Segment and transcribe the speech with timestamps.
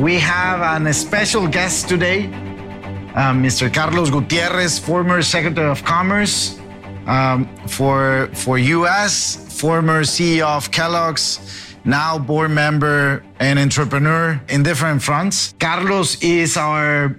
[0.00, 2.26] we have an special guest today,
[3.14, 3.72] uh, Mr.
[3.72, 6.58] Carlos Gutierrez, former Secretary of Commerce
[7.06, 15.02] um, for for U.S., former CEO of Kellogg's, now board member and entrepreneur in different
[15.02, 15.54] fronts.
[15.58, 17.18] Carlos is our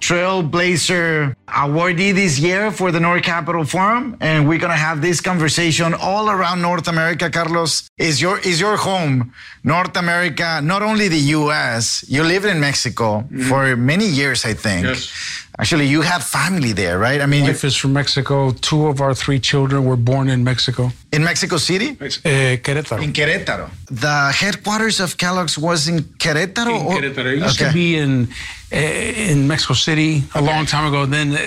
[0.00, 5.94] Trailblazer awardee this year for the North Capital Forum, and we're gonna have this conversation
[5.94, 7.30] all around North America.
[7.30, 12.04] Carlos is your is your home, North America, not only the U.S.
[12.08, 13.42] You lived in Mexico mm-hmm.
[13.48, 14.84] for many years, I think.
[14.84, 15.43] Yes.
[15.56, 17.20] Actually, you have family there, right?
[17.20, 18.50] I mean, wife is from Mexico.
[18.60, 20.90] Two of our three children were born in Mexico.
[21.12, 23.00] in Mexico City, Eh, Querétaro.
[23.00, 23.70] in Querétaro.
[23.88, 26.74] The headquarters of Kellogg's was in Querétaro.
[26.80, 27.32] In or- Querétaro.
[27.36, 27.68] It used Okay.
[27.68, 28.28] to be in
[28.72, 31.06] eh, in Mexico City a long time ago.
[31.06, 31.38] Then eh,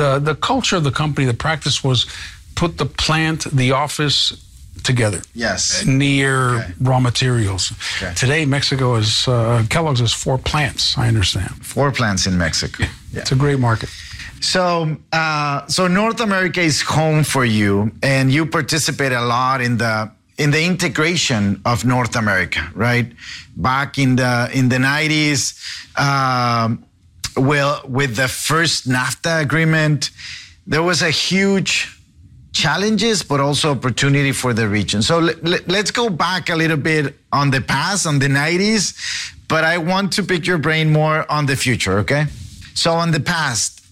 [0.00, 2.06] the the culture of the company, the practice was
[2.54, 4.32] put the plant, the office
[4.82, 5.84] together Yes.
[5.86, 6.72] near Okay.
[6.80, 7.72] raw materials.
[7.96, 8.12] Okay.
[8.14, 10.96] Today, Mexico is uh, Kellogg's has four plants.
[10.98, 11.50] I understand.
[11.62, 12.84] Four plants in Mexico.
[12.84, 13.20] Yeah.
[13.20, 13.88] It's a great market.
[14.40, 19.78] So, uh, so North America is home for you, and you participate a lot in
[19.78, 23.06] the in the integration of North America, right?
[23.56, 25.54] Back in the in the nineties,
[25.96, 26.84] um,
[27.36, 30.10] well, with the first NAFTA agreement,
[30.66, 31.93] there was a huge
[32.54, 35.02] challenges, but also opportunity for the region.
[35.02, 38.96] So let, let, let's go back a little bit on the past, on the 90s,
[39.48, 42.26] but I want to pick your brain more on the future, okay?
[42.74, 43.84] So on the past,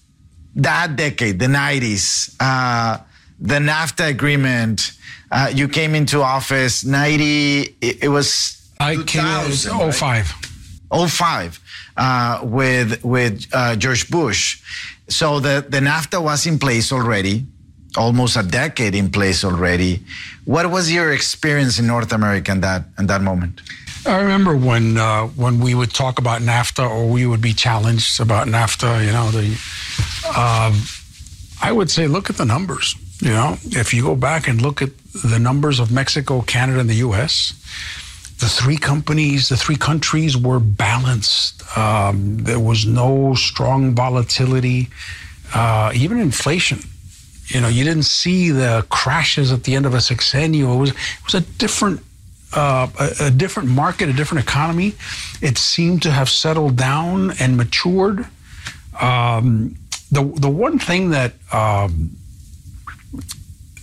[0.55, 2.99] that decade, the 90s, uh,
[3.39, 4.93] the NAFTA agreement,
[5.31, 9.93] uh, you came into office 90, it, it was I came in 2000, right?
[9.93, 10.33] 05.
[11.09, 11.59] 05
[11.97, 14.61] uh, with with uh, George Bush.
[15.09, 17.45] So the, the NAFTA was in place already,
[17.97, 20.01] almost a decade in place already.
[20.45, 23.61] What was your experience in North America in that in that moment?
[24.05, 28.19] I remember when uh, when we would talk about NAFTA or we would be challenged
[28.19, 29.05] about NAFTA.
[29.05, 29.47] You know, the
[30.37, 30.81] um,
[31.61, 32.95] I would say look at the numbers.
[33.21, 36.89] You know, if you go back and look at the numbers of Mexico, Canada, and
[36.89, 37.53] the U.S.,
[38.39, 41.63] the three companies, the three countries were balanced.
[41.77, 44.89] Um, there was no strong volatility,
[45.53, 46.79] uh, even inflation.
[47.47, 50.75] You know, you didn't see the crashes at the end of a sexennial.
[50.75, 52.01] It was it was a different
[52.53, 54.95] uh, a, a different market, a different economy.
[55.41, 58.27] It seemed to have settled down and matured.
[58.99, 59.75] Um,
[60.11, 62.15] the the one thing that um,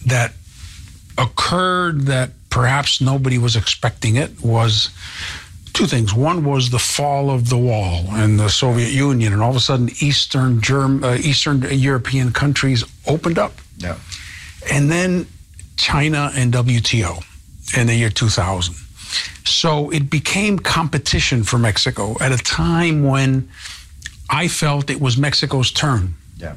[0.07, 0.33] that
[1.19, 4.91] occurred that perhaps nobody was expecting it was
[5.73, 6.13] two things.
[6.15, 9.61] One was the fall of the wall in the Soviet Union, and all of a
[9.61, 13.97] sudden, Eastern Germ, uh, Eastern European countries opened up Yeah.
[14.71, 15.27] and then
[15.77, 17.23] China and WTO
[17.77, 18.75] in the year 2000.
[19.45, 23.49] So it became competition for Mexico at a time when
[24.29, 26.15] I felt it was Mexico's turn.
[26.37, 26.55] Yeah.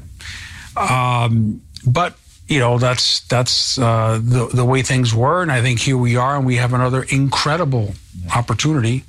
[0.76, 2.16] Um, but
[2.46, 6.16] you know that's that's uh, the the way things were, and I think here we
[6.16, 7.94] are, and we have another incredible
[8.34, 9.04] opportunity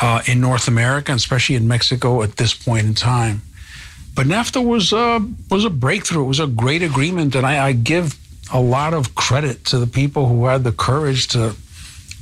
[0.00, 3.42] uh, in North America, and especially in Mexico at this point in time.
[4.14, 5.20] But NAFTA was uh,
[5.50, 6.24] was a breakthrough.
[6.24, 8.18] It was a great agreement, and I, I give
[8.52, 11.54] a lot of credit to the people who had the courage to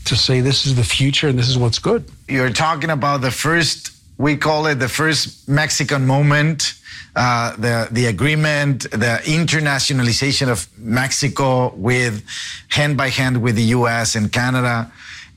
[0.07, 2.05] to say this is the future and this is what's good.
[2.29, 6.75] You're talking about the first, we call it the first Mexican moment,
[7.15, 12.25] uh, the the agreement, the internationalization of Mexico with
[12.69, 14.15] hand by hand with the U.S.
[14.15, 14.91] and Canada.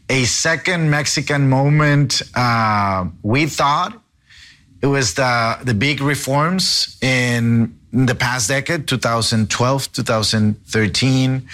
[0.09, 4.01] A second Mexican moment, uh, we thought
[4.81, 11.47] it was the the big reforms in the past decade 2012 2013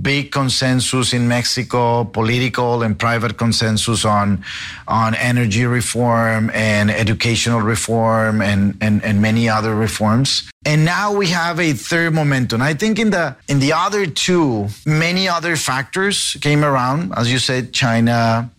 [0.00, 4.42] big consensus in mexico political and private consensus on
[4.88, 11.26] on energy reform and educational reform and and, and many other reforms and now we
[11.26, 16.38] have a third momentum i think in the in the other two many other factors
[16.40, 18.50] came around as you said china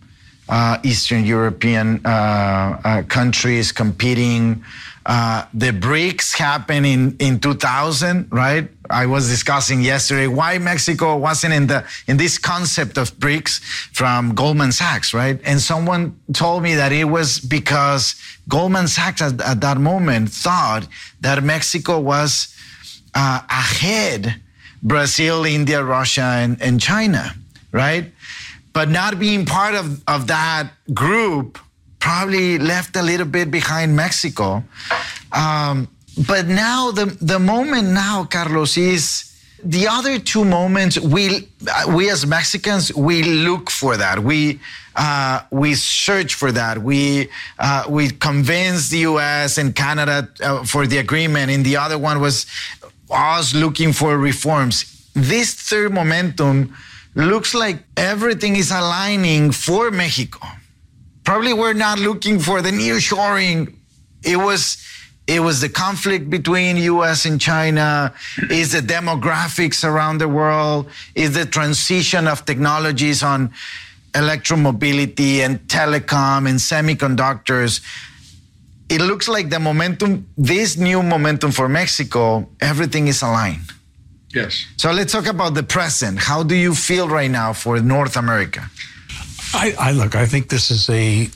[0.48, 4.62] uh, Eastern European uh, uh, countries competing.
[5.06, 8.68] Uh, the BRICS happened in, in 2000, right?
[8.88, 13.60] I was discussing yesterday why Mexico wasn't in the in this concept of BRICS
[13.92, 15.38] from Goldman Sachs, right?
[15.44, 18.14] And someone told me that it was because
[18.48, 20.86] Goldman Sachs at, at that moment thought
[21.20, 22.54] that Mexico was
[23.14, 24.40] uh, ahead
[24.82, 27.34] Brazil, India, Russia, and, and China,
[27.72, 28.12] right?
[28.74, 31.58] But not being part of, of that group
[32.04, 34.62] probably left a little bit behind Mexico.
[35.32, 35.88] Um,
[36.28, 39.02] but now the the moment now, Carlos, is
[39.64, 40.94] the other two moments.
[41.00, 41.48] We
[41.96, 44.16] we as Mexicans we look for that.
[44.18, 44.60] We
[44.96, 46.74] uh, we search for that.
[46.90, 49.56] We uh, we convince the U.S.
[49.56, 52.46] and Canada uh, for the agreement, and the other one was
[53.10, 54.74] us looking for reforms.
[55.14, 56.76] This third momentum
[57.14, 60.40] looks like everything is aligning for Mexico.
[61.24, 63.74] Probably we're not looking for the nearshoring.
[64.22, 64.78] It was
[65.26, 68.12] it was the conflict between US and China,
[68.50, 73.50] is the demographics around the world, is the transition of technologies on
[74.12, 77.80] electromobility and telecom and semiconductors.
[78.90, 83.72] It looks like the momentum, this new momentum for Mexico, everything is aligned.
[84.34, 84.66] Yes.
[84.76, 86.18] So let's talk about the present.
[86.18, 88.68] How do you feel right now for North America?
[89.54, 91.28] I, I look, I think this is a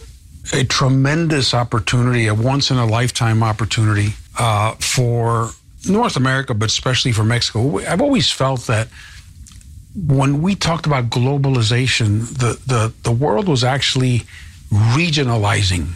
[0.53, 5.51] a tremendous opportunity, a once in a lifetime opportunity uh, for
[5.89, 7.79] North America, but especially for Mexico.
[7.79, 8.89] I've always felt that
[9.95, 14.25] when we talked about globalization, the the, the world was actually
[14.71, 15.87] regionalizing.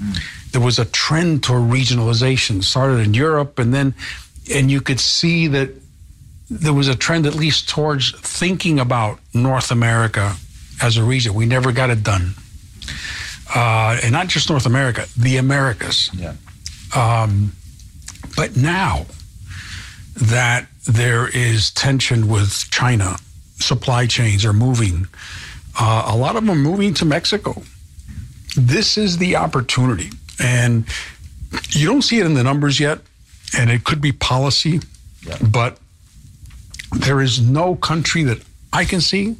[0.00, 0.52] Mm.
[0.52, 3.94] There was a trend toward regionalization, started in Europe, and then
[4.52, 5.70] and you could see that
[6.48, 10.36] there was a trend at least towards thinking about North America
[10.80, 11.34] as a region.
[11.34, 12.34] We never got it done.
[13.54, 16.10] Uh, and not just North America, the Americas.
[16.14, 16.34] Yeah.
[16.94, 17.52] Um,
[18.36, 19.06] but now
[20.16, 23.16] that there is tension with China,
[23.56, 25.06] supply chains are moving.
[25.78, 27.62] Uh, a lot of them are moving to Mexico.
[28.56, 30.10] This is the opportunity.
[30.38, 30.84] And
[31.70, 33.00] you don't see it in the numbers yet,
[33.56, 34.80] and it could be policy,
[35.26, 35.36] yeah.
[35.40, 35.78] but
[36.92, 38.38] there is no country that
[38.72, 39.36] I can see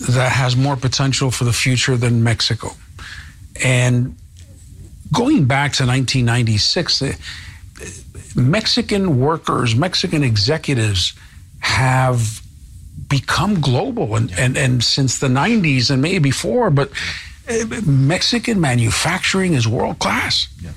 [0.00, 2.70] that has more potential for the future than Mexico.
[3.62, 4.16] And
[5.12, 7.18] going back to 1996, the
[8.34, 11.14] Mexican workers, Mexican executives
[11.60, 12.42] have
[13.08, 16.90] become global and, and, and since the 90s and maybe before, but
[17.48, 20.48] uh, Mexican manufacturing is world class.
[20.60, 20.72] Yeah.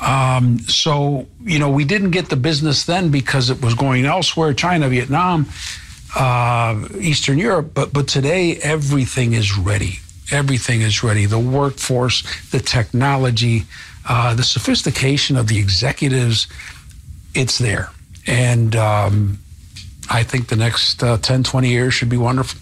[0.00, 4.52] Um, so, you know, we didn't get the business then because it was going elsewhere
[4.52, 5.46] China, Vietnam,
[6.16, 7.72] uh, Eastern Europe.
[7.74, 10.00] But, but today, everything is ready.
[10.30, 11.26] Everything is ready.
[11.26, 13.64] The workforce, the technology,
[14.08, 16.46] uh, the sophistication of the executives,
[17.34, 17.90] it's there.
[18.26, 19.38] And um,
[20.10, 22.60] I think the next uh, 10, 20 years should be wonderful.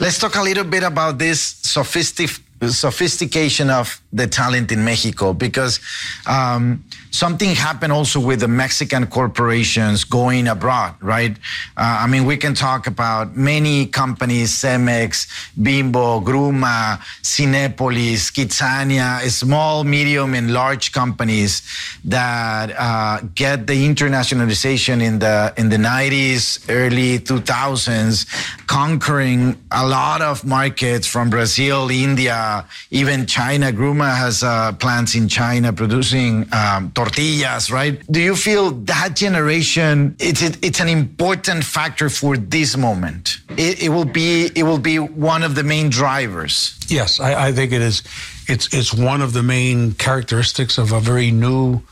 [0.00, 5.78] Let's talk a little bit about this sophisticated sophistication of the talent in Mexico because
[6.26, 11.36] um, something happened also with the Mexican corporations going abroad, right?
[11.76, 15.26] Uh, I mean, we can talk about many companies, Cemex,
[15.60, 21.62] Bimbo, Gruma, Cinepolis, KidZania, small, medium, and large companies
[22.04, 28.26] that uh, get the internationalization in the in the 90s, early 2000s,
[28.66, 32.45] conquering a lot of markets from Brazil, India,
[32.90, 33.72] even China.
[33.72, 38.00] Gruma has uh, plants in China producing um, tortillas, right?
[38.10, 40.16] Do you feel that generation?
[40.18, 43.38] It's it's an important factor for this moment.
[43.50, 46.78] It, it will be it will be one of the main drivers.
[46.88, 48.02] Yes, I, I think it is.
[48.48, 51.82] It's it's one of the main characteristics of a very new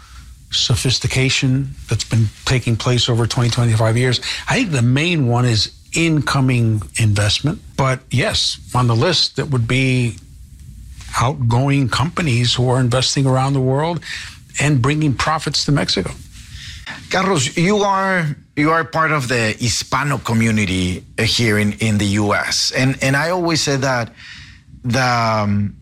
[0.51, 4.21] sophistication that's been taking place over 20, 25 years.
[4.49, 7.61] I think the main one is incoming investment.
[7.77, 10.17] But yes, on the list, that would be
[11.21, 14.01] outgoing companies who are investing around the world
[14.61, 16.11] and bringing profits to Mexico.
[17.11, 22.73] Carlos, you are you are part of the Hispano community here in, in the U.S.
[22.73, 24.13] and and I always say that
[24.85, 25.77] the um,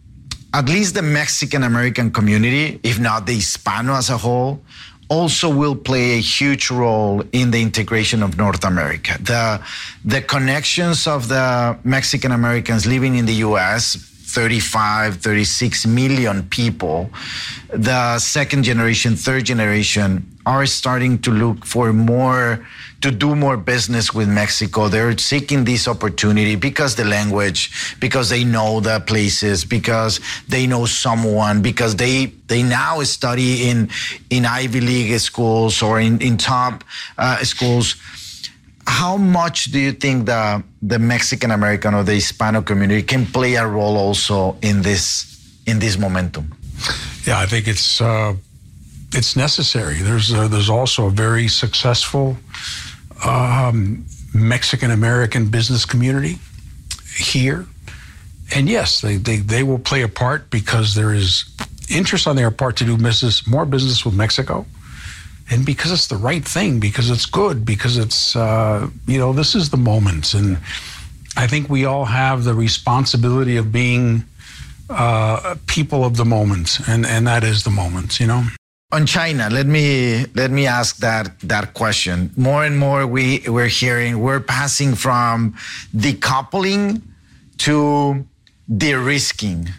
[0.54, 4.62] at least the Mexican American community, if not the Hispano as a whole,
[5.08, 9.16] also will play a huge role in the integration of North America.
[9.20, 9.60] The
[10.04, 17.10] the connections of the Mexican Americans living in the U.S 35, 36 million people,
[17.68, 22.66] the second generation, third generation are starting to look for more
[23.02, 24.88] to do more business with Mexico.
[24.88, 30.86] They're seeking this opportunity because the language, because they know the places, because they know
[30.86, 33.90] someone, because they they now study in
[34.30, 36.84] in Ivy League schools or in in top
[37.18, 37.96] uh, schools.
[38.86, 43.54] How much do you think the the Mexican American or the Hispano community can play
[43.54, 45.26] a role also in this
[45.66, 46.54] in this momentum?
[47.26, 48.00] Yeah, I think it's.
[48.00, 48.34] Uh
[49.14, 49.96] it's necessary.
[49.96, 52.36] There's uh, there's also a very successful
[53.24, 56.38] um, Mexican American business community
[57.16, 57.66] here.
[58.54, 61.44] And yes, they, they, they will play a part because there is
[61.88, 64.66] interest on their part to do business, more business with Mexico.
[65.50, 69.54] And because it's the right thing, because it's good, because it's, uh, you know, this
[69.54, 70.34] is the moment.
[70.34, 70.58] And
[71.36, 74.24] I think we all have the responsibility of being
[74.88, 76.78] uh, people of the moment.
[76.88, 78.44] And, and that is the moment, you know?
[78.92, 82.30] on China, let me let me ask that that question.
[82.36, 85.54] More and more, we we're hearing we're passing from
[85.96, 87.00] decoupling
[87.58, 88.26] to
[88.76, 89.70] de-risking,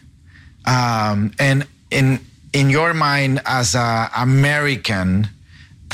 [0.66, 2.20] um, and in
[2.54, 5.30] in your mind as a American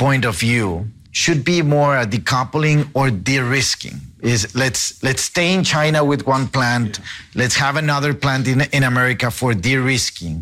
[0.06, 0.68] point of view,
[1.12, 3.96] should be more a decoupling or de-risking.
[4.32, 7.04] Is let's let's stay in China with one plant, yeah.
[7.40, 10.36] let's have another plant in in America for de-risking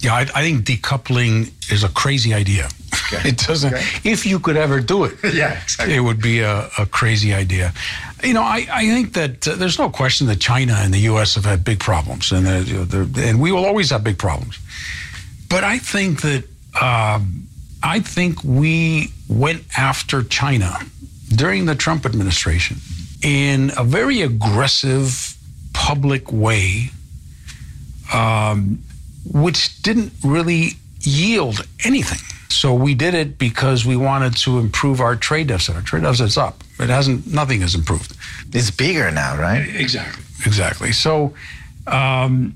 [0.00, 2.68] yeah, I, I, think decoupling is a crazy idea.
[2.92, 3.28] Okay.
[3.30, 3.74] It doesn't.
[3.74, 3.84] Okay.
[4.04, 5.94] If you could ever do it, yeah, exactly.
[5.94, 7.72] it would be a, a crazy idea.
[8.22, 11.34] You know, I, I think that uh, there's no question that China and the U.S.
[11.34, 14.58] have had big problems, and uh, and we will always have big problems.
[15.48, 16.44] But I think that
[16.80, 17.46] um,
[17.86, 20.76] I think we went after China
[21.34, 22.78] during the Trump administration
[23.22, 25.36] in a very aggressive
[25.72, 26.90] public way.
[28.12, 28.82] Um,
[29.32, 32.18] which didn't really yield anything.
[32.48, 35.76] So we did it because we wanted to improve our trade deficit.
[35.76, 36.62] Our trade deficit's up.
[36.78, 37.26] It hasn't.
[37.32, 38.16] Nothing has improved.
[38.52, 39.66] It's bigger now, right?
[39.74, 40.22] Exactly.
[40.44, 40.92] Exactly.
[40.92, 41.34] So
[41.86, 42.54] um,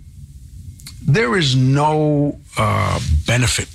[1.02, 3.68] there is no uh, benefit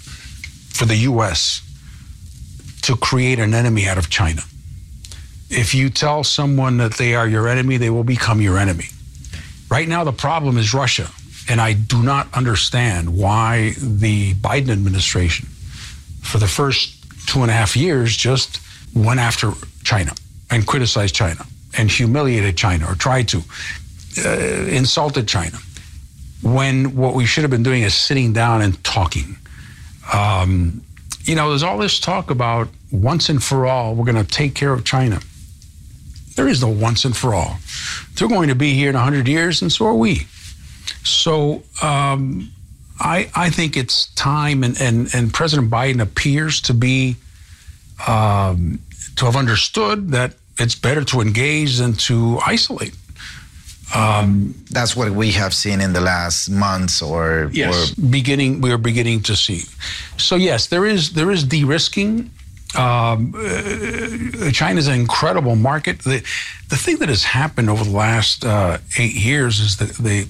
[0.76, 1.62] for the U.S.
[2.82, 4.42] to create an enemy out of China.
[5.50, 8.88] If you tell someone that they are your enemy, they will become your enemy.
[9.70, 11.10] Right now, the problem is Russia.
[11.48, 15.48] And I do not understand why the Biden administration,
[16.22, 18.60] for the first two and a half years, just
[18.96, 19.52] went after
[19.84, 20.12] China
[20.50, 21.46] and criticized China
[21.78, 23.44] and humiliated China or tried to,
[24.26, 24.30] uh,
[24.68, 25.58] insulted China.
[26.42, 29.38] When what we should have been doing is sitting down and talking.
[30.14, 30.84] Um,
[31.24, 34.54] you know, there's all this talk about once and for all, we're going to take
[34.56, 35.20] care of China.
[36.36, 37.58] There is no once and for all.
[38.16, 40.28] They're going to be here in 100 years, and so are we.
[41.04, 42.52] So um,
[43.00, 47.16] I, I think it's time, and, and, and President Biden appears to be
[48.08, 48.80] um,
[49.16, 52.96] to have understood that it's better to engage than to isolate.
[53.96, 58.72] Um, That's what we have seen in the last months, or yes, or beginning we
[58.72, 59.64] are beginning to see.
[60.18, 62.30] So yes, there is there is de-risking.
[62.78, 66.00] Um, uh, China is an incredible market.
[66.00, 66.22] The
[66.70, 70.28] the thing that has happened over the last uh, eight years is that the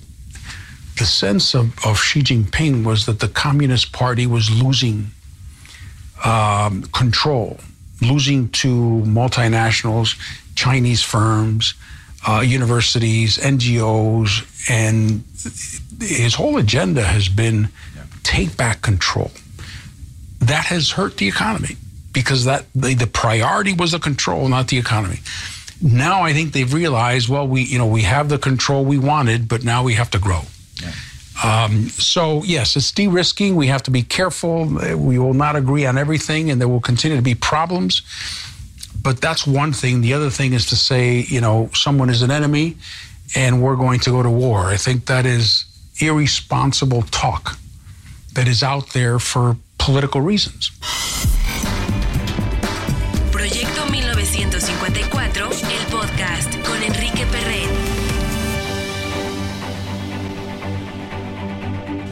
[0.98, 5.12] the sense of, of Xi Jinping was that the Communist Party was losing
[6.24, 7.60] um, control,
[8.01, 10.17] losing to multinationals,
[10.55, 11.74] Chinese firms,
[12.27, 15.24] uh, universities, NGOs, and
[16.01, 17.70] his whole agenda has been
[18.24, 19.32] take back control.
[20.39, 21.77] That has hurt the economy
[22.12, 25.20] because that the, the priority was the control, not the economy.
[25.82, 29.48] Now I think they've realized, well, we you know we have the control we wanted,
[29.48, 30.41] but now we have to grow.
[31.44, 33.55] Um, so, yes, it's de risking.
[33.55, 34.65] We have to be careful.
[34.98, 38.01] We will not agree on everything, and there will continue to be problems.
[39.05, 40.01] But that's one thing.
[40.01, 42.75] The other thing is to say, you know, someone is an enemy
[43.35, 44.65] and we're going to go to war.
[44.65, 45.65] I think that is
[46.01, 47.57] irresponsible talk
[48.33, 50.71] that is out there for political reasons.
[53.31, 57.95] Proyecto 1954, el podcast con Enrique Perret.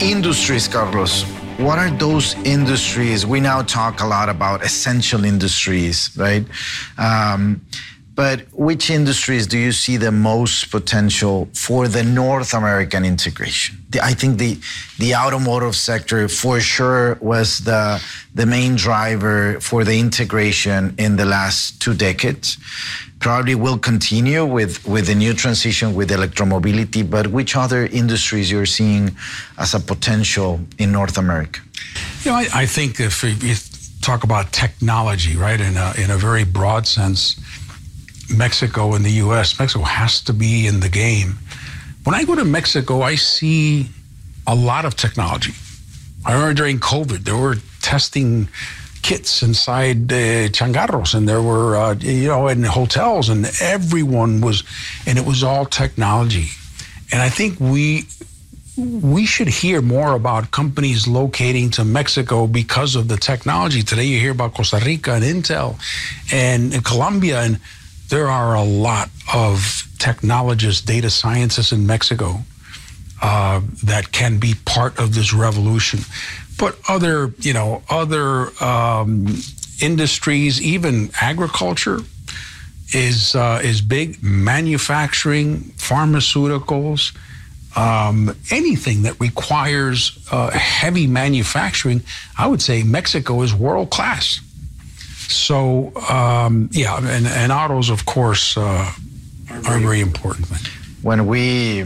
[0.03, 1.25] industries, Carlos.
[1.57, 3.27] What are those industries?
[3.27, 6.45] We now talk a lot about essential industries, right?
[6.97, 7.61] Um,
[8.15, 13.77] but which industries do you see the most potential for the North American integration?
[14.01, 14.59] I think the
[14.99, 21.25] the automotive sector for sure was the the main driver for the integration in the
[21.25, 22.57] last two decades.
[23.23, 27.09] Probably will continue with with the new transition with electromobility.
[27.09, 29.15] But which other industries you're seeing
[29.57, 31.61] as a potential in North America?
[32.23, 33.55] You know, I, I think if you
[34.01, 37.39] talk about technology, right, in a in a very broad sense
[38.29, 41.39] Mexico and the US, Mexico has to be in the game.
[42.03, 43.87] When I go to Mexico, I see
[44.45, 45.53] a lot of technology.
[46.25, 48.49] I remember during COVID, there were testing
[49.03, 54.63] kits inside uh, changarros, and there were, uh, you know, in hotels, and everyone was,
[55.05, 56.47] and it was all technology.
[57.11, 58.05] And I think we
[58.75, 63.83] we should hear more about companies locating to Mexico because of the technology.
[63.83, 65.77] Today, you hear about Costa Rica and Intel,
[66.31, 67.59] and, and Colombia, and
[68.09, 72.39] there are a lot of technologists, data scientists in Mexico
[73.21, 75.99] uh, that can be part of this revolution.
[76.63, 79.27] But other, you know, other um,
[79.81, 81.99] industries, even agriculture,
[82.93, 84.23] is uh, is big.
[84.23, 87.17] Manufacturing, pharmaceuticals,
[87.75, 92.01] um, anything that requires uh, heavy manufacturing,
[92.37, 94.39] I would say Mexico is world class.
[95.27, 98.89] So um, yeah, and, and autos, of course, uh,
[99.51, 100.47] are very important.
[101.01, 101.83] When we,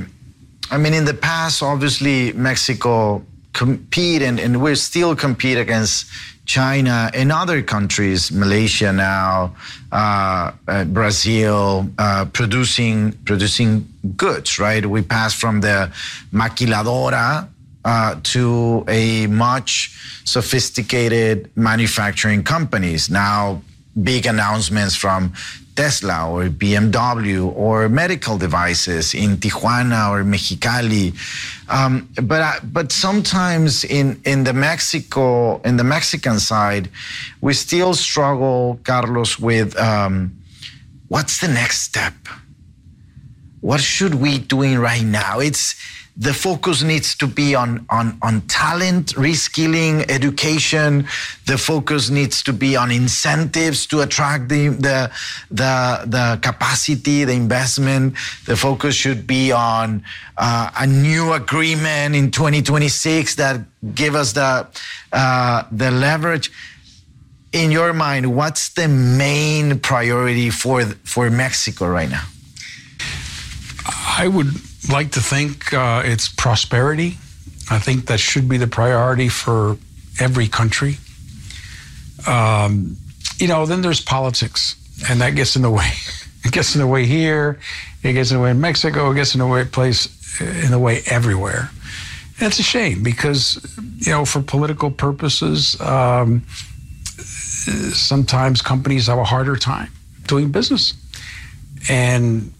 [0.69, 3.25] I mean, in the past, obviously Mexico
[3.57, 6.05] compete and, and we still compete against
[6.45, 9.55] China and other countries, Malaysia now,
[9.91, 13.85] uh, uh, Brazil, uh, producing producing
[14.15, 14.59] goods.
[14.59, 15.91] Right, we pass from the
[16.31, 17.49] maquiladora
[17.83, 19.91] uh, to a much
[20.23, 23.09] sophisticated manufacturing companies.
[23.09, 23.61] Now,
[24.01, 25.33] big announcements from
[25.77, 31.13] Tesla or BMW or medical devices in Tijuana or Mexicali.
[31.69, 36.89] Um, but uh, but sometimes in in the Mexico in the Mexican side,
[37.41, 40.35] we still struggle, Carlos, with um,
[41.07, 42.15] what's the next step.
[43.61, 45.39] What should we doing right now?
[45.39, 45.75] It's
[46.19, 51.07] the focus needs to be on, on, on talent, reskilling, education.
[51.45, 55.11] The focus needs to be on incentives to attract the, the,
[55.51, 58.15] the, the capacity, the investment.
[58.45, 60.03] The focus should be on
[60.37, 63.61] uh, a new agreement in 2026 that
[63.93, 64.67] give us the,
[65.13, 66.51] uh, the leverage.
[67.53, 72.23] In your mind, what's the main priority for, for Mexico right now?
[74.17, 74.47] I would
[74.89, 77.17] like to think uh, it's prosperity.
[77.69, 79.77] I think that should be the priority for
[80.19, 80.97] every country.
[82.27, 82.97] Um,
[83.37, 84.75] you know, then there's politics,
[85.09, 85.91] and that gets in the way.
[86.45, 87.59] It gets in the way here.
[88.03, 89.11] It gets in the way in Mexico.
[89.11, 90.07] It gets in the way place
[90.39, 91.69] in the way everywhere.
[92.37, 93.59] It's a shame because
[93.97, 96.43] you know, for political purposes, um,
[97.17, 99.91] sometimes companies have a harder time
[100.25, 100.93] doing business,
[101.89, 102.53] and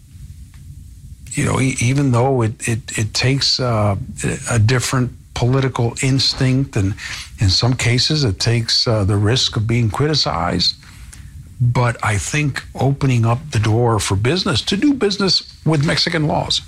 [1.38, 3.94] you know, even though it, it, it takes uh,
[4.50, 6.96] a different political instinct, and
[7.40, 10.74] in some cases it takes uh, the risk of being criticized.
[11.60, 16.60] But I think opening up the door for business to do business with Mexican laws,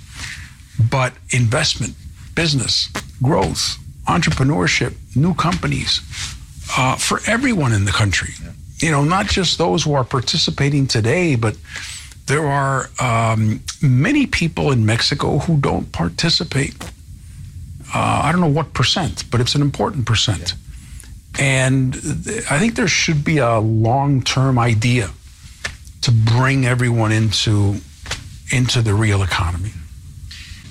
[0.89, 1.93] but investment,
[2.33, 2.87] business,
[3.21, 5.99] growth, entrepreneurship, new companies
[6.77, 8.33] uh, for everyone in the country.
[8.77, 11.57] You know, not just those who are participating today, but
[12.31, 16.81] there are um, many people in Mexico who don't participate.
[17.93, 20.53] Uh, I don't know what percent, but it's an important percent.
[21.37, 21.67] Yeah.
[21.67, 21.95] And
[22.49, 25.09] I think there should be a long term idea
[26.03, 27.81] to bring everyone into,
[28.49, 29.73] into the real economy.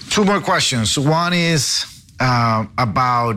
[0.09, 0.99] Two more questions.
[0.99, 1.85] One is
[2.21, 3.37] uh, about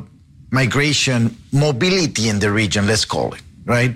[0.50, 3.94] migration, mobility in the region, let's call it, right?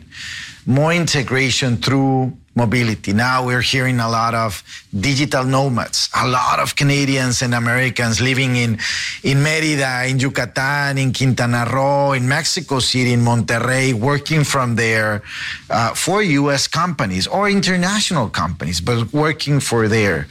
[0.65, 3.13] More integration through mobility.
[3.13, 8.55] Now we're hearing a lot of digital nomads, a lot of Canadians and Americans living
[8.55, 8.79] in,
[9.23, 15.21] in Merida, in Yucatan, in Quintana Roo, in Mexico City, in Monterrey, working from there
[15.69, 16.67] uh, for U.S.
[16.67, 20.27] companies or international companies, but working for there.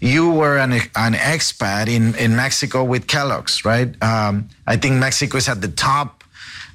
[0.00, 3.90] You were an, an expat in, in Mexico with Kellogg's, right?
[4.02, 6.21] Um, I think Mexico is at the top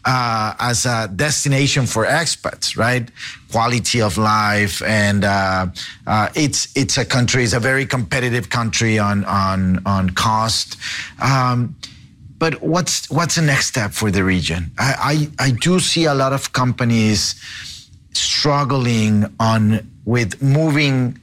[0.08, 3.12] uh, as a destination for expats, right?
[3.52, 5.68] Quality of life, and uh,
[6.08, 10.78] uh, it's it's a country, it's a very competitive country on on on cost.
[11.22, 11.76] Um,
[12.40, 14.72] but what's what's the next step for the region?
[14.78, 17.36] I, I, I do see a lot of companies
[18.14, 21.20] struggling on with moving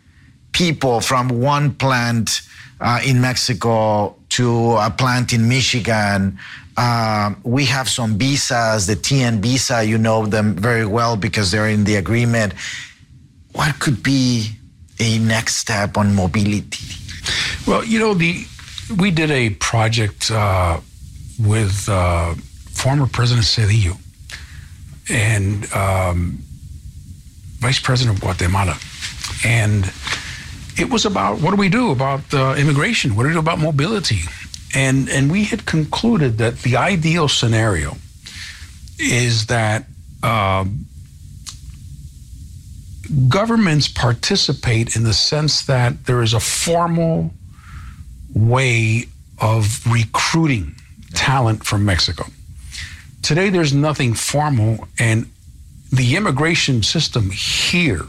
[0.53, 2.42] people from one plant
[2.81, 6.38] uh, in Mexico to a plant in Michigan.
[6.76, 11.68] Uh, we have some visas, the TN visa, you know them very well because they're
[11.68, 12.52] in the agreement.
[13.52, 14.50] What could be
[14.98, 16.84] a next step on mobility?
[17.66, 18.44] Well, you know, the
[18.98, 20.80] we did a project uh,
[21.38, 22.34] with uh,
[22.72, 23.96] former President Zedillo
[25.08, 26.38] and um,
[27.58, 28.76] Vice President of Guatemala,
[29.44, 29.90] and
[30.76, 33.14] it was about what do we do about uh, immigration?
[33.14, 34.20] What do we do about mobility?
[34.74, 37.96] And and we had concluded that the ideal scenario
[38.98, 39.87] is that
[40.22, 40.87] um,
[43.28, 47.32] governments participate in the sense that there is a formal
[48.34, 49.06] way
[49.38, 50.74] of recruiting
[51.12, 52.24] talent from Mexico.
[53.22, 55.30] Today, there's nothing formal, and
[55.92, 58.04] the immigration system here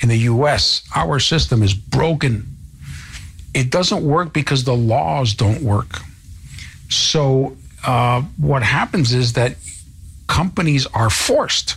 [0.00, 2.56] in the US, our system is broken.
[3.58, 5.98] It doesn't work because the laws don't work.
[6.88, 9.56] So, uh, what happens is that
[10.28, 11.76] companies are forced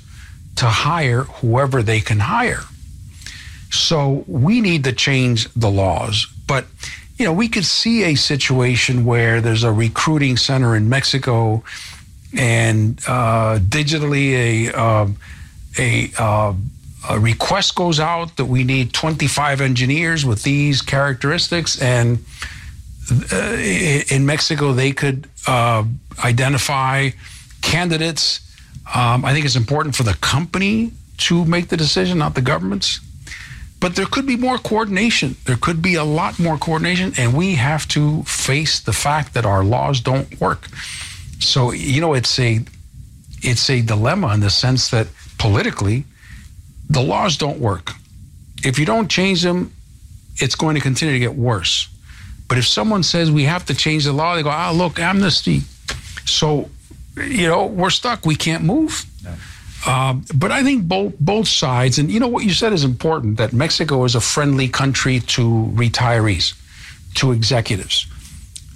[0.57, 2.61] to hire whoever they can hire.
[3.71, 6.27] So, we need to change the laws.
[6.45, 6.65] But,
[7.17, 11.63] you know, we could see a situation where there's a recruiting center in Mexico
[12.37, 15.07] and uh, digitally a, uh,
[15.79, 16.53] a, uh,
[17.09, 22.23] a request goes out that we need 25 engineers with these characteristics and
[23.31, 23.57] uh,
[24.09, 25.83] in Mexico they could uh,
[26.23, 27.09] identify
[27.61, 28.39] candidates.
[28.93, 32.99] Um, i think it's important for the company to make the decision not the government's.
[33.79, 35.37] But there could be more coordination.
[35.45, 39.45] There could be a lot more coordination and we have to face the fact that
[39.45, 40.67] our laws don't work.
[41.39, 42.59] So you know it's a
[43.41, 45.07] it's a dilemma in the sense that
[45.39, 46.05] politically
[46.91, 47.93] the laws don't work.
[48.63, 49.73] If you don't change them,
[50.37, 51.87] it's going to continue to get worse.
[52.47, 55.61] But if someone says we have to change the law, they go, ah, look, amnesty.
[56.25, 56.69] So,
[57.15, 58.25] you know, we're stuck.
[58.25, 59.05] We can't move.
[59.23, 59.33] No.
[59.85, 63.37] Uh, but I think both both sides, and you know what you said is important
[63.37, 66.53] that Mexico is a friendly country to retirees,
[67.15, 68.05] to executives.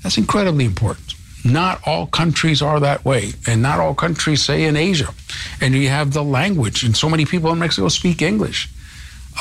[0.02, 1.15] That's incredibly important.
[1.46, 5.14] Not all countries are that way, and not all countries say in Asia.
[5.62, 8.68] And you have the language, and so many people in Mexico speak English.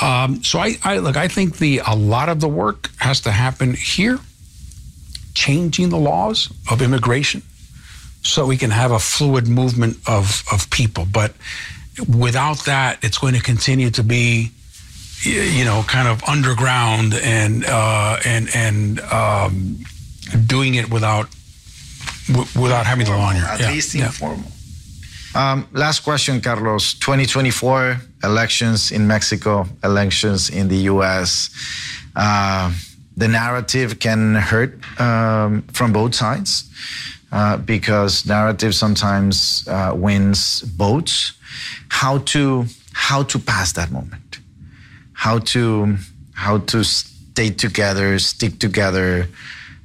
[0.03, 1.17] Um, so I, I look.
[1.17, 4.19] I think the a lot of the work has to happen here,
[5.33, 7.43] changing the laws of immigration,
[8.23, 11.07] so we can have a fluid movement of of people.
[11.11, 11.33] But
[12.07, 14.51] without that, it's going to continue to be,
[15.23, 19.79] you know, kind of underground and uh, and and um,
[20.47, 21.29] doing it without
[22.29, 23.45] w- without having the law on here.
[23.45, 23.71] At yeah.
[23.71, 24.51] least informal.
[25.35, 26.95] Um, last question, Carlos.
[26.95, 31.51] 2024 elections in Mexico, elections in the US.
[32.15, 32.73] Uh,
[33.17, 36.71] the narrative can hurt um, from both sides
[37.33, 41.33] uh, because narrative sometimes uh, wins votes.
[41.89, 44.39] How to how to pass that moment?
[45.13, 45.97] How to
[46.35, 49.29] how to stay together, stick together.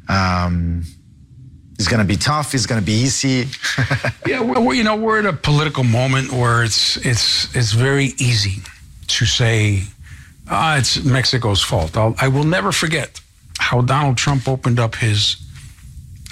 [0.08, 0.84] Um,
[1.80, 2.54] it's going to be tough.
[2.54, 3.48] It's going to be easy.
[4.28, 8.62] yeah, well, you know, we're at a political moment where it's it's it's very easy
[9.08, 9.84] to say
[10.50, 11.96] ah, it's Mexico's fault.
[11.96, 13.22] I'll, I will never forget
[13.60, 15.38] how Donald Trump opened up his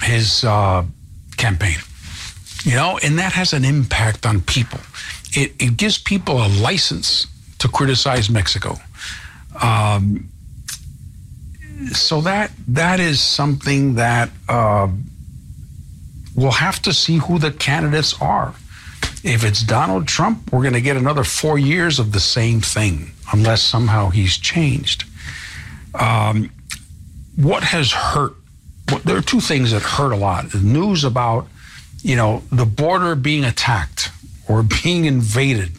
[0.02, 0.84] his uh,
[1.38, 1.78] campaign.
[2.64, 4.80] You know, and that has an impact on people.
[5.32, 7.26] It, it gives people a license
[7.60, 8.76] to criticize Mexico.
[9.62, 10.28] Um,
[11.92, 14.28] so that that is something that.
[14.46, 14.88] Uh,
[16.38, 18.54] we'll have to see who the candidates are.
[19.24, 23.10] If it's Donald Trump, we're going to get another four years of the same thing,
[23.32, 25.04] unless somehow he's changed.
[25.94, 26.50] Um,
[27.34, 28.34] what has hurt?
[29.04, 30.50] There are two things that hurt a lot.
[30.52, 31.48] The news about,
[32.02, 34.10] you know, the border being attacked
[34.48, 35.72] or being invaded.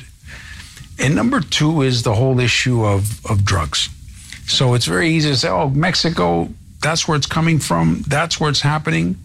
[0.99, 3.87] And number two is the whole issue of, of drugs.
[4.47, 6.49] So it's very easy to say, oh, Mexico,
[6.81, 9.15] that's where it's coming from, that's where it's happening.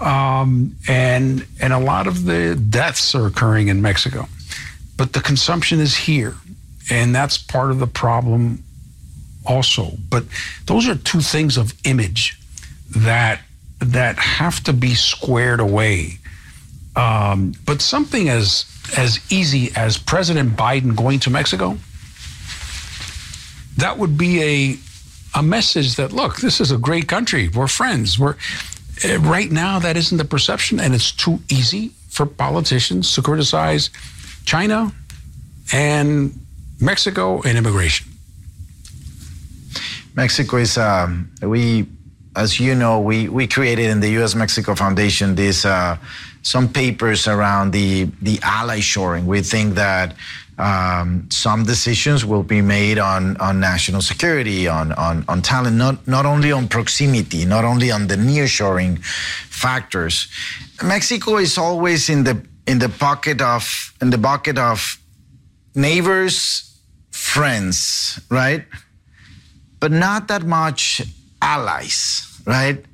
[0.00, 4.28] Um, and and a lot of the deaths are occurring in Mexico,
[4.96, 6.34] but the consumption is here,
[6.90, 8.62] and that's part of the problem
[9.46, 9.92] also.
[10.10, 10.24] But
[10.66, 12.38] those are two things of image
[12.94, 13.40] that
[13.78, 16.18] that have to be squared away.
[16.94, 21.78] Um, but something as as easy as President Biden going to Mexico,
[23.76, 24.78] that would be a
[25.38, 27.48] a message that look, this is a great country.
[27.48, 28.18] We're friends.
[28.18, 28.36] We're
[29.20, 33.90] right now, that isn't the perception, and it's too easy for politicians to criticize
[34.44, 34.92] China
[35.72, 36.32] and
[36.80, 38.06] Mexico and immigration.
[40.14, 41.86] Mexico is um, we,
[42.34, 44.34] as you know, we we created in the U.S.
[44.34, 45.98] Mexico Foundation this uh,
[46.42, 49.26] some papers around the the ally shoring.
[49.26, 50.14] We think that.
[50.58, 56.08] Um, some decisions will be made on, on national security, on, on, on talent, not,
[56.08, 60.28] not only on proximity, not only on the nearshoring factors.
[60.82, 64.98] Mexico is always in the in the pocket of in the bucket of
[65.74, 66.76] neighbors,
[67.10, 68.64] friends, right?
[69.78, 71.02] But not that much
[71.40, 72.84] allies, right?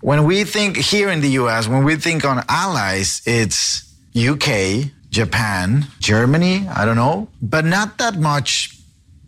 [0.00, 5.86] When we think here in the US, when we think on allies, it's UK, Japan,
[5.98, 8.78] Germany, I don't know, but not that much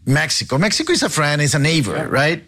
[0.06, 0.58] Mexico.
[0.58, 2.04] Mexico is a friend, it's a neighbor, yeah.
[2.04, 2.44] right?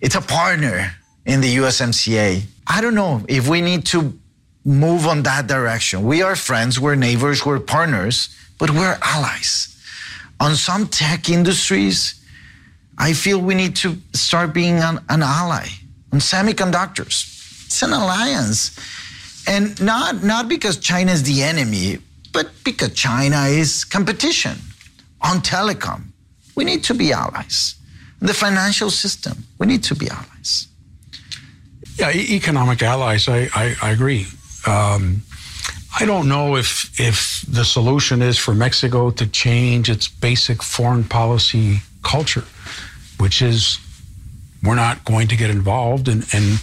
[0.00, 0.92] It's a partner
[1.26, 2.42] in the USMCA.
[2.66, 4.18] I don't know if we need to
[4.64, 6.04] move on that direction.
[6.04, 9.68] We are friends, we're neighbors, we're partners, but we're allies.
[10.40, 12.20] On some tech industries,
[12.98, 15.68] I feel we need to start being an, an ally.
[16.12, 18.78] On semiconductors, it's an alliance.
[19.46, 21.98] And not, not because China is the enemy,
[22.32, 24.56] but because China is competition.
[25.20, 26.04] On telecom,
[26.56, 27.76] we need to be allies.
[28.20, 30.68] The financial system, we need to be allies.
[31.98, 34.26] Yeah, economic allies, I, I, I agree.
[34.66, 35.22] Um,
[35.98, 41.04] I don't know if if the solution is for Mexico to change its basic foreign
[41.04, 42.44] policy culture,
[43.18, 43.78] which is
[44.62, 46.60] we're not going to get involved and, and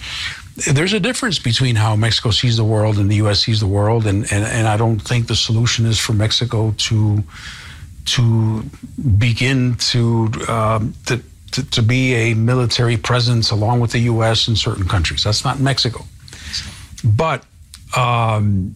[0.68, 3.42] there's a difference between how Mexico sees the world and the U.S.
[3.42, 7.24] sees the world, and, and, and I don't think the solution is for Mexico to
[8.06, 8.64] to
[9.20, 14.48] begin to, um, to, to to be a military presence along with the U.S.
[14.48, 15.24] in certain countries.
[15.24, 16.06] That's not Mexico,
[17.04, 17.44] but
[17.96, 18.76] um,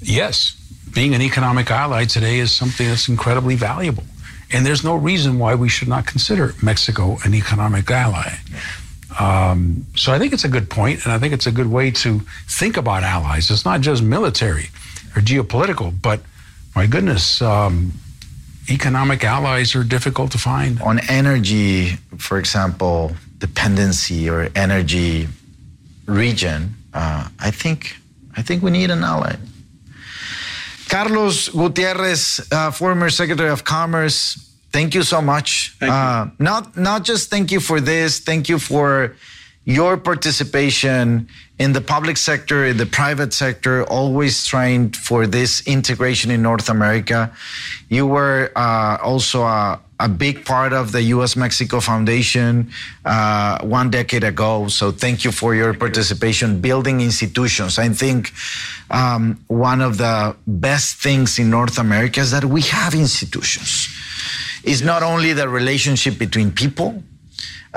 [0.00, 0.56] yes,
[0.94, 4.04] being an economic ally today is something that's incredibly valuable.
[4.50, 8.36] And there's no reason why we should not consider Mexico an economic ally.
[9.18, 11.90] Um, so I think it's a good point, and I think it's a good way
[11.90, 13.50] to think about allies.
[13.50, 14.70] It's not just military
[15.16, 16.20] or geopolitical, but
[16.76, 17.92] my goodness, um,
[18.70, 20.80] economic allies are difficult to find.
[20.82, 25.26] On energy, for example, dependency or energy
[26.06, 27.96] region, uh, I think
[28.36, 29.34] I think we need an ally.
[30.88, 35.76] Carlos Gutierrez, uh, former Secretary of Commerce, thank you so much.
[35.80, 39.14] Uh, not not just thank you for this, thank you for
[39.68, 41.28] your participation
[41.58, 46.70] in the public sector, in the private sector, always trying for this integration in North
[46.70, 47.30] America.
[47.90, 51.36] You were uh, also a, a, big part of the U.S.
[51.36, 52.70] Mexico Foundation
[53.04, 54.68] uh, one decade ago.
[54.68, 57.78] So thank you for your participation building institutions.
[57.78, 58.32] I think
[58.90, 63.86] um, one of the best things in North America is that we have institutions.
[64.64, 67.02] It's not only the relationship between people,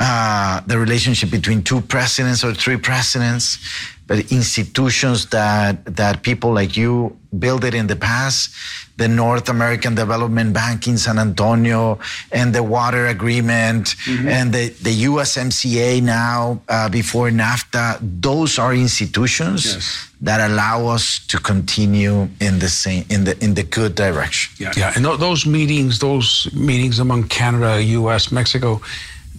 [0.01, 3.59] uh, the relationship between two presidents or three presidents,
[4.07, 8.53] but institutions that that people like you built it in the past,
[8.97, 11.99] the North American Development Bank in San Antonio,
[12.31, 14.27] and the water agreement, mm-hmm.
[14.27, 17.99] and the, the USMCA now uh, before NAFTA.
[18.01, 20.09] Those are institutions yes.
[20.21, 24.51] that allow us to continue in the same in the in the good direction.
[24.57, 28.81] Yeah, yeah, and th- those meetings, those meetings among Canada, U.S., Mexico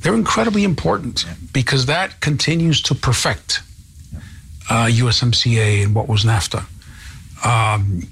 [0.03, 1.35] they're incredibly important yeah.
[1.53, 3.63] because that continues to perfect
[4.71, 6.65] uh, USMCA and what was NAFTA.
[7.45, 8.03] Um,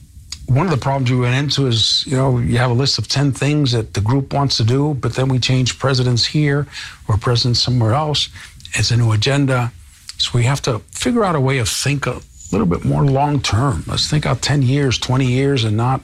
[0.47, 3.07] one of the problems we went into is, you know, you have a list of
[3.07, 6.67] 10 things that the group wants to do, but then we change presidents here
[7.09, 8.29] or presidents somewhere else.
[8.75, 9.73] It's a new agenda.
[10.19, 13.41] So we have to figure out a way of think a little bit more long
[13.41, 13.85] term.
[13.87, 16.03] Let's think out 10 years, 20 years and not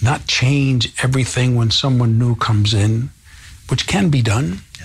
[0.00, 3.10] not change everything when someone new comes in,
[3.68, 4.60] which can be done.